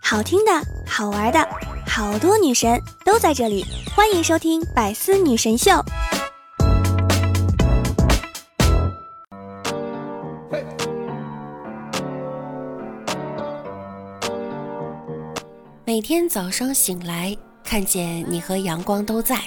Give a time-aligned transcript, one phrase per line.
[0.00, 0.50] 好听的，
[0.86, 1.48] 好玩的，
[1.86, 5.70] 好多女神都在这里，欢迎收听《百思女神秀》。
[15.84, 19.40] 每天早上醒来，看见你和阳光都在，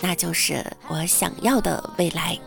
[0.00, 2.38] 那就是我想要的未来。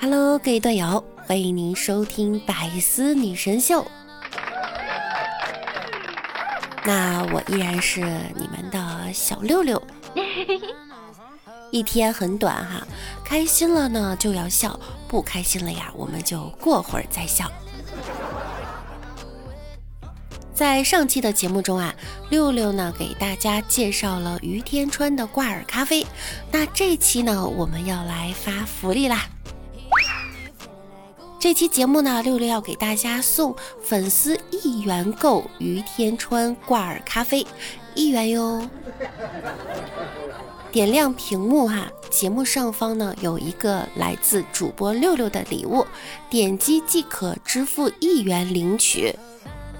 [0.00, 3.84] Hello，各位队友，欢迎您收听《百思女神秀》。
[6.84, 8.00] 那我依然是
[8.34, 9.80] 你们的小六六。
[11.70, 12.84] 一天很短哈，
[13.24, 14.76] 开心了呢就要笑，
[15.06, 17.48] 不开心了呀，我们就过会儿再笑。
[20.52, 21.94] 在上期的节目中啊，
[22.30, 26.04] 六六呢给大家介绍了于天川的挂耳咖啡。
[26.50, 29.28] 那这期呢，我们要来发福利啦！
[31.40, 37.46] 这期节目呢，六六要给大家送粉丝一元购于天川挂耳咖啡，
[37.94, 38.68] 一元哟。
[40.70, 45.86] 点亮屏幕哈，节目上方呢有一个来自主播六六的礼物，
[46.28, 49.16] 点击即可支付一元领取，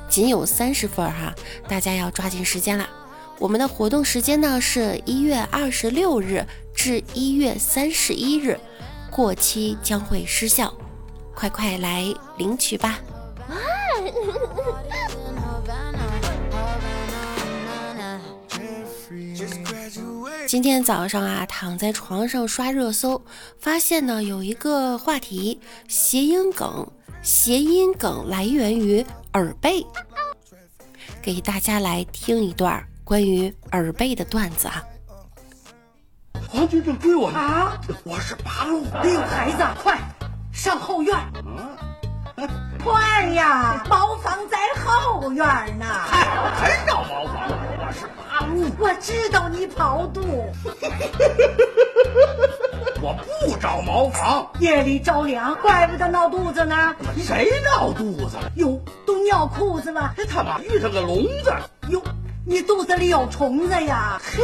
[0.09, 1.35] 仅有三十份哈，
[1.69, 2.89] 大家要抓紧时间啦。
[3.39, 6.43] 我们的活动时间呢是一月二十六日
[6.75, 8.59] 至一月三十一日，
[9.11, 10.75] 过期将会失效。
[11.41, 12.05] 快快来
[12.37, 12.99] 领取吧！
[20.47, 23.23] 今天早上啊，躺在床上刷热搜，
[23.59, 26.87] 发现呢有一个话题，谐音梗，
[27.23, 29.03] 谐音梗来源于
[29.33, 29.87] 耳背，
[31.23, 34.85] 给大家来听一段关于耳背的段子啊。
[36.51, 37.81] 皇军正追我呢，啊！
[38.05, 38.85] 我是八路。
[38.93, 39.99] 哎呦，孩子，快！
[40.61, 41.17] 上后院，
[42.85, 43.83] 快呀！
[43.89, 45.43] 茅房在后院
[45.79, 45.87] 呢。
[45.89, 46.29] 嗨
[46.63, 47.49] 谁找茅房？
[47.79, 48.67] 我是八路。
[48.79, 50.21] 我知道你跑肚。
[53.01, 54.53] 我不找茅房。
[54.59, 56.95] 夜里着凉，怪不得闹肚子呢。
[57.17, 58.53] 谁闹肚子了？
[58.57, 60.13] 哟，都尿裤子了。
[60.15, 61.55] 这他妈遇上个聋子。
[61.89, 62.03] 哟。
[62.51, 64.21] 你肚子里有虫子呀？
[64.21, 64.43] 嘿，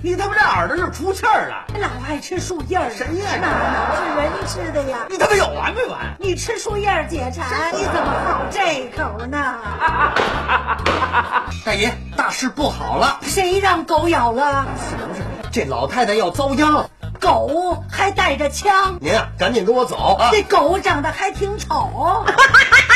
[0.00, 1.64] 你他妈这耳朵是出气儿了？
[1.80, 3.30] 老爱吃树叶儿，谁呀？
[3.40, 4.98] 哪能是人吃的呀？
[5.10, 6.14] 你他妈有完没完？
[6.20, 9.56] 你吃树叶解馋，你怎么好这口呢？
[11.66, 13.18] 大爷，大事不好了！
[13.22, 14.64] 谁让狗咬了？
[14.64, 14.78] 不
[15.16, 16.88] 是，这老太太要遭殃。
[17.20, 18.98] 狗还带着枪？
[19.00, 20.28] 您啊，赶紧跟我走啊！
[20.30, 22.24] 这狗长得还挺丑。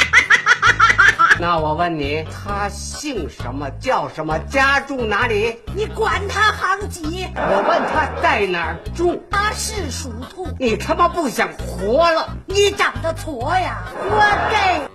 [1.42, 3.68] 那我问你，他姓什么？
[3.80, 4.38] 叫什么？
[4.48, 5.60] 家住哪里？
[5.74, 7.26] 你管他行几？
[7.34, 9.20] 我问他在哪儿住。
[9.28, 10.46] 他是属兔。
[10.56, 12.28] 你他妈不想活了？
[12.46, 13.82] 你长得矬呀！
[13.92, 14.88] 我给。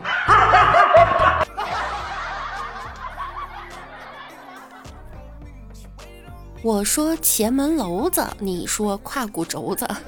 [6.63, 9.85] 我说前门楼子，你说胯骨轴子。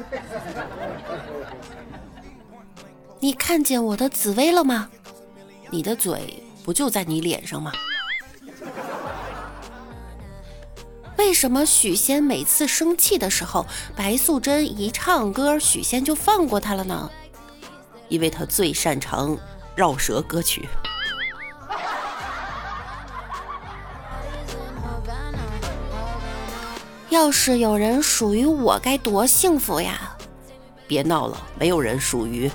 [3.20, 4.90] 你看见我的紫薇了吗？
[5.72, 7.72] 你的嘴不就在你脸上吗？
[11.18, 13.66] 为什么许仙每次生气的时候，
[13.96, 17.09] 白素贞一唱歌，许仙就放过他了呢？
[18.07, 19.38] 因为他最擅长
[19.75, 20.68] 绕舌歌曲。
[27.09, 30.16] 要是有人属于我，该多幸福呀！
[30.88, 32.50] 别闹了，没有人属于。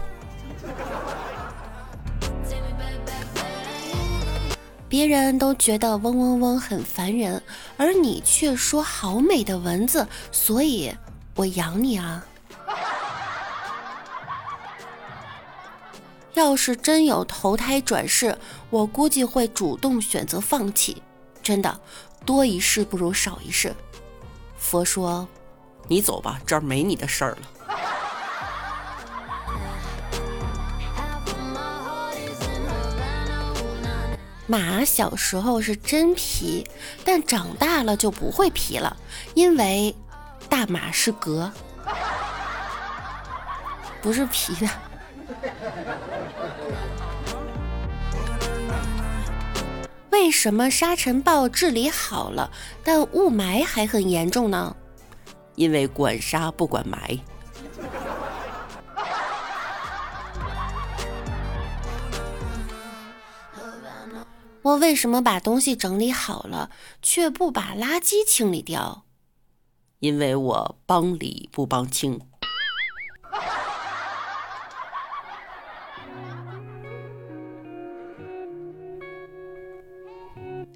[4.94, 7.42] 别人都觉得嗡嗡嗡很烦人，
[7.76, 10.94] 而你却说好美的蚊子，所以
[11.34, 12.24] 我养你啊！
[16.34, 18.38] 要是真有投胎转世，
[18.70, 21.02] 我估计会主动选择放弃。
[21.42, 21.80] 真的，
[22.24, 23.74] 多一事不如少一事。
[24.56, 25.26] 佛说
[25.90, 27.38] ：“你走吧，这儿没你的事儿了。”
[34.46, 36.66] 马小时候是真皮，
[37.04, 38.96] 但长大了就不会皮了，
[39.34, 39.94] 因为
[40.48, 41.50] 大马是革，
[44.02, 44.68] 不是皮的。
[50.10, 52.50] 为什么沙尘暴治理好了，
[52.82, 54.76] 但雾霾还很严重呢？
[55.54, 57.18] 因为管沙不管霾。
[64.64, 66.70] 我为什么把东西整理好了
[67.02, 69.04] 却不把垃圾清理掉？
[69.98, 72.18] 因为我帮理不帮亲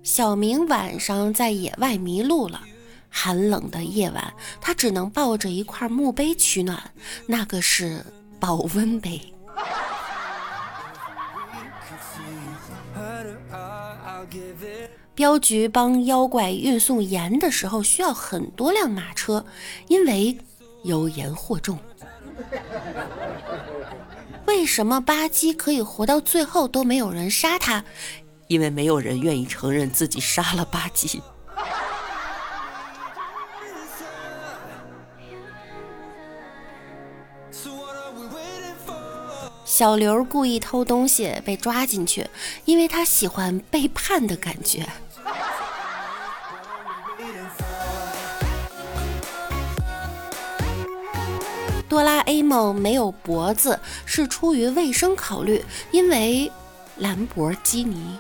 [0.02, 2.62] 小明晚上在野外迷路了
[3.08, 6.92] 寒冷的夜晚他只能抱着一块墓碑取暖
[7.26, 8.04] 那个是
[8.38, 9.37] 保温杯。
[15.14, 19.44] 镖局帮妖怪运送盐的时候，需要很多辆马车，
[19.88, 20.38] 因为
[20.84, 21.78] 油盐惑众。
[24.46, 27.84] 为什么巴基可以活到最后都没有人杀他？
[28.46, 31.20] 因为没有人愿意承认自己杀了巴基。
[39.78, 42.26] 小刘故意偷东西被抓进去，
[42.64, 44.84] 因为他喜欢背叛的感觉。
[51.88, 56.50] 哆啦 A 梦没有脖子是出于卫生考虑，因为
[56.96, 58.18] 兰博基尼。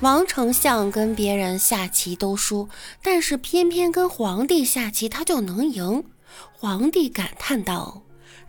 [0.00, 2.68] 王丞相跟别人下棋都输，
[3.02, 6.04] 但是偏偏跟皇帝下棋他就能赢。
[6.52, 8.02] 皇帝感叹道：“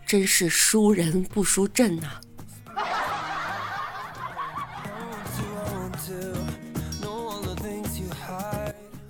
[0.06, 2.20] 真是输人不输阵呐！”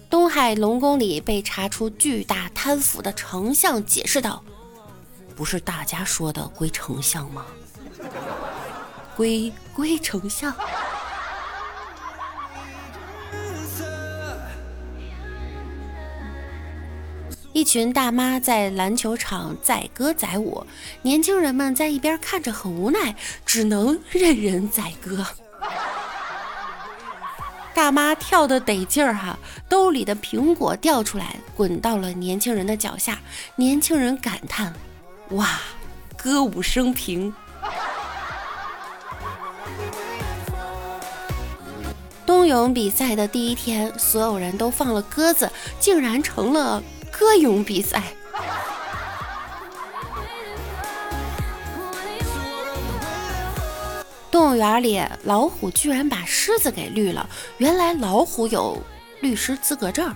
[0.09, 4.45] 东海龙宫里被查出巨大贪腐的丞相解释道
[5.35, 7.45] ：“不是大家说的归丞相吗？
[9.17, 10.55] 归归丞相。”
[17.59, 20.65] 一群大妈在篮球场载歌载舞，
[21.03, 25.27] 年轻人们在一边看着很无奈，只能任人宰割。
[27.75, 29.37] 大妈跳的得劲儿哈，
[29.69, 33.19] 兜里的苹果掉出来，滚到了年轻人的脚下。
[33.57, 34.73] 年轻人感叹
[35.35, 35.59] ：“哇，
[36.17, 37.35] 歌舞升平。”
[42.25, 45.51] 冬泳比赛的第一天，所有人都放了鸽子，
[45.81, 46.81] 竟然成了。
[47.11, 48.03] 歌咏比赛，
[54.31, 57.29] 动物园里老虎居然把狮子给绿了。
[57.59, 58.81] 原来老虎有
[59.21, 60.15] 律师资格证。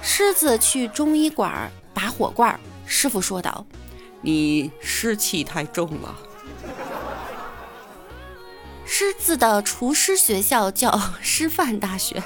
[0.00, 3.66] 狮子去中医馆拔火罐，师傅说道
[4.22, 6.14] ：“你湿气太重了。
[8.86, 12.22] ”狮子的厨师学校叫师范大学。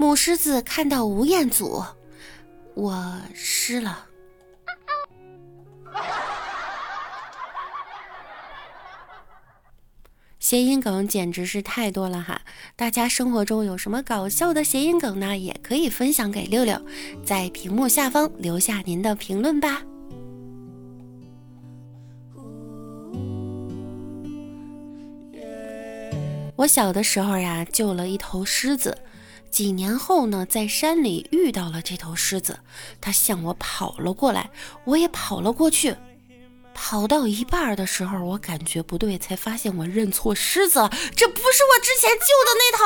[0.00, 1.82] 母狮子看到吴彦祖，
[2.74, 4.06] 我湿了。
[10.38, 12.42] 谐音梗简直是太多了哈！
[12.76, 15.36] 大家生活中有什么搞笑的谐音梗呢？
[15.36, 16.80] 也可以分享给六六，
[17.24, 19.82] 在屏幕下方留下您的评论吧。
[26.54, 28.96] 我小的时候呀，救了一头狮子。
[29.58, 32.60] 几年后呢，在山里遇到了这头狮子，
[33.00, 34.50] 它向我跑了过来，
[34.84, 35.96] 我也跑了过去。
[36.72, 42.84] 跑到一半的时候，我感觉不对，才发现我认错狮子了，这不是我之前救的那头。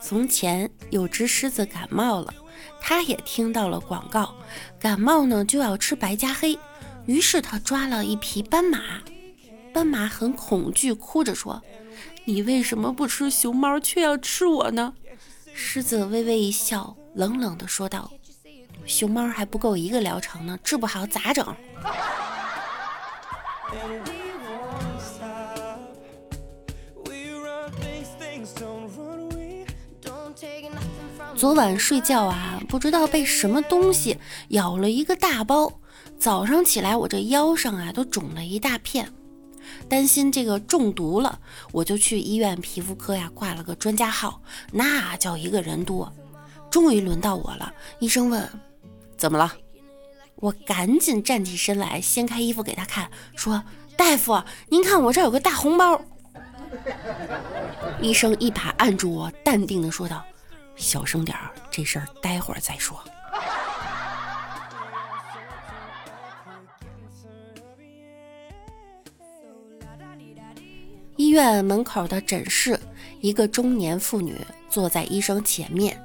[0.00, 2.32] 从前有只狮子感冒了，
[2.80, 4.34] 它也听到了广告，
[4.80, 6.58] 感冒呢就要吃白加黑。
[7.08, 8.80] 于是他抓了一匹斑马，
[9.72, 11.62] 斑马很恐惧，哭着说
[12.26, 14.92] ：“你为什么不吃熊猫，却要吃我呢？”
[15.54, 18.10] 狮子微微一笑，冷冷地说道
[18.84, 21.46] ：“熊猫还不够一个疗程呢，治不好咋整？”
[31.34, 35.80] 昨晚睡觉啊，不知道被什么东西咬了一个大包。
[36.18, 39.12] 早上起来，我这腰上啊都肿了一大片，
[39.88, 41.38] 担心这个中毒了，
[41.72, 46.12] 我就去医院皮肤科呀挂了个专家号，那叫一个人多。
[46.70, 48.46] 终于轮到我了，医生问
[49.16, 49.52] 怎么了，
[50.36, 53.62] 我赶紧站起身来，掀开衣服给他看，说
[53.96, 56.00] 大夫，您看我这有个大红包。
[58.02, 60.22] 医生一把按住我，淡定的说道
[60.76, 62.98] ：“小声点儿，这事儿待会儿再说。”
[71.38, 72.80] 院门口的诊室，
[73.20, 74.34] 一个中年妇女
[74.68, 75.96] 坐在医生前面。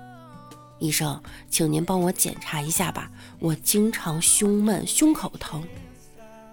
[0.77, 3.09] 医生，请您帮我检查一下吧，
[3.39, 5.63] 我经常胸闷、胸口疼。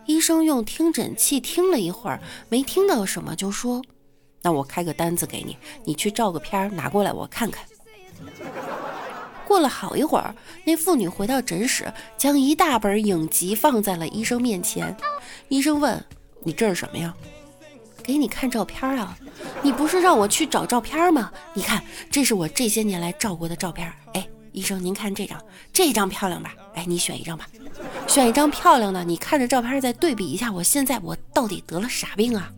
[0.07, 3.83] 医生用听诊器听了一会儿，没听到什么，就说
[4.41, 7.63] ：“那我开个单子给你，你去照个片拿过来，我看看。”
[9.47, 10.35] 过了好一会儿，
[10.65, 14.97] 那妇女回到诊室，将一大本影集放在了医生面前。
[15.51, 16.03] 医生问
[16.43, 17.15] ：“你这是什么呀
[18.01, 19.17] ？”“给你看照片啊！
[19.63, 21.31] 你不是让我去找照片吗？
[21.55, 23.93] 你看，这是我这些年来照过的照片。
[24.15, 25.41] 哎，医生，您看这张，
[25.73, 26.55] 这张漂亮吧？
[26.75, 27.47] 哎，你选一张吧，
[28.07, 29.05] 选一张漂亮的。
[29.05, 32.53] 你看着照片再对比一下，我现在我到底得了啥病啊？”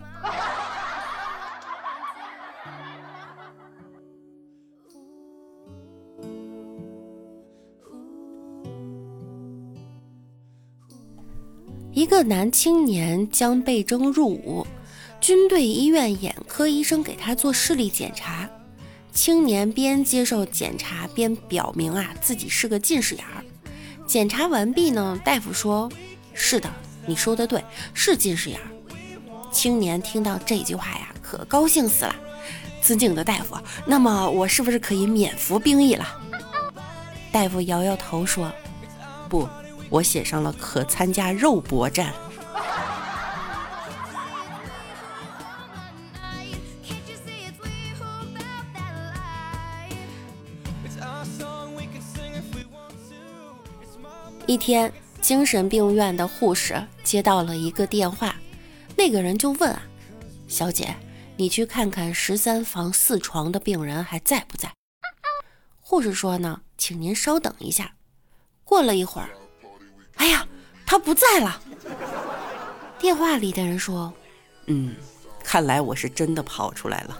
[11.94, 14.66] 一个男青年将被征入伍，
[15.22, 18.50] 军队医院眼科医生给他做视力检查。
[19.12, 23.44] 青年边接受检查边表明啊自己是个近视眼儿。
[24.04, 25.88] 检查完毕呢，大夫说
[26.34, 26.68] ：“是的，
[27.06, 27.62] 你说的对，
[27.94, 28.66] 是近视眼儿。”
[29.52, 32.16] 青年听到这句话呀，可高兴死了。
[32.80, 36.04] 尊敬的大夫，那么我是不是可以免服兵役了？
[37.30, 38.52] 大夫摇摇头说
[39.30, 39.48] ：“不。”
[39.88, 42.12] 我写上了可参加肉搏战。
[54.52, 54.92] 一天，
[55.22, 58.36] 精神病院的护士接到了一个电话，
[58.94, 59.82] 那个人就问啊
[60.46, 60.94] ：“小姐，
[61.38, 64.70] 你去看看十三房四床的病人还在不在？”
[65.80, 67.94] 护士说呢：“请您稍等一下。”
[68.62, 69.30] 过了一会儿。
[70.16, 70.46] 哎呀，
[70.84, 71.58] 他不在了。
[72.98, 74.12] 电话里的人说
[74.68, 74.94] ：“嗯，
[75.42, 77.18] 看来我是真的跑出来了。”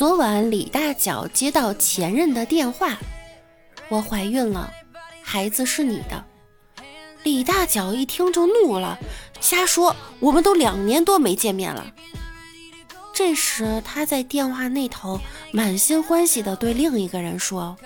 [0.00, 2.96] 昨晚李大脚接到前任的电话
[3.90, 4.72] ：“我怀孕了，
[5.22, 6.24] 孩子是你的。”
[7.22, 8.96] 李大脚一听就怒了。
[9.42, 9.94] 瞎说！
[10.18, 11.84] 我们都两年多没见面了。
[13.12, 15.20] 这时，他在电话那头
[15.52, 17.76] 满心欢喜地对另一个人说：“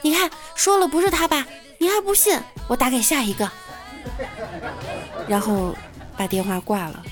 [0.00, 1.44] 你看，说了不是他吧？
[1.78, 2.38] 你还不信？
[2.68, 3.50] 我打给下一个。”
[5.26, 5.74] 然后
[6.16, 7.02] 把电话挂了。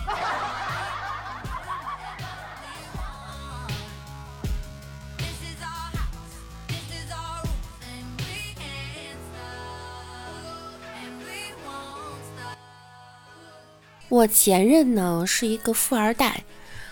[14.11, 16.43] 我前任呢是一个富二代，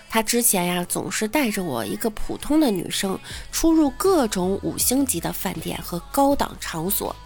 [0.08, 3.18] 他之前呀总是带着我一个普通的女生
[3.50, 7.16] 出入各种五星级的饭店和高档场所，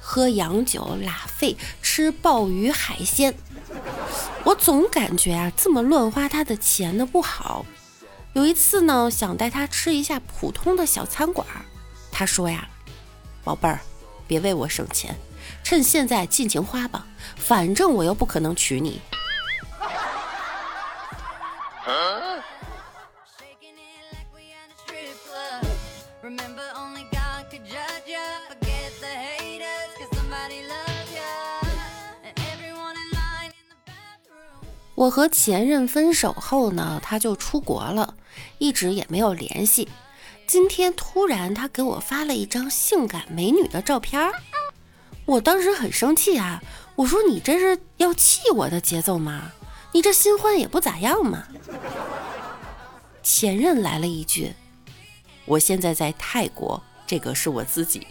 [0.00, 3.34] 喝洋酒、拉菲、吃鲍鱼海鲜。
[4.44, 7.66] 我总感觉啊这么乱花他的钱的不好。
[8.34, 11.44] 有一次呢想带他吃一下普通的小餐馆，
[12.12, 12.68] 他说呀
[13.42, 13.80] ：“宝贝儿，
[14.28, 15.16] 别为我省钱，
[15.64, 17.04] 趁现在尽情花吧，
[17.34, 19.00] 反正我又不可能娶你。”
[34.94, 38.14] 我和前任分手后呢，他就出国了，
[38.58, 39.88] 一直也没有联系。
[40.46, 44.30] 今天突然他给我发了一张性感美女的照片，
[45.24, 46.62] 我当时很生气啊！
[46.96, 49.50] 我说你这是要气我的节奏吗？
[49.92, 51.44] 你这新欢也不咋样嘛。
[53.22, 54.54] 前任来了一句
[55.46, 58.06] ：“我现在在泰国，这个是我自己。”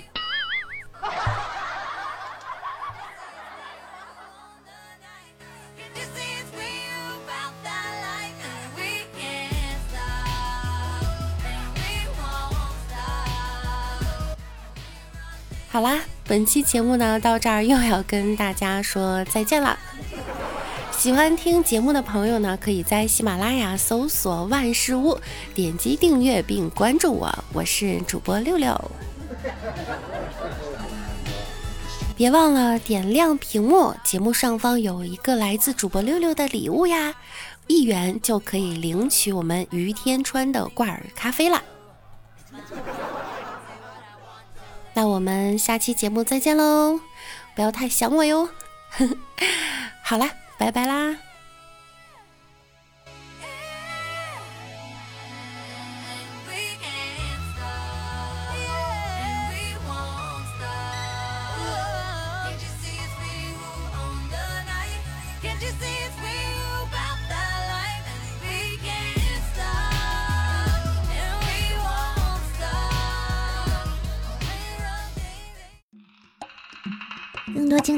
[15.72, 19.80] 好啦，本期节目呢到这儿又要跟大家说再见了。
[21.00, 25.18] 喜欢听节目的朋友呢，可以在喜马拉雅搜索“万事屋”，
[25.56, 27.34] 点击订阅并关注我。
[27.54, 28.92] 我是主播六六，
[32.18, 37.16] 别忘了点亮屏幕，节目上方有一个来自主播六六的礼物呀，
[37.68, 41.64] 一元就可以领取我们于天川的挂耳咖啡啦。
[44.94, 47.00] 那我们下期节目再见喽，
[47.56, 48.50] 不要太想我哟。
[50.04, 50.30] 好啦，
[50.60, 51.29] 拜拜啦。